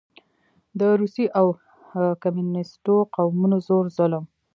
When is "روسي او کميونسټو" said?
0.99-2.95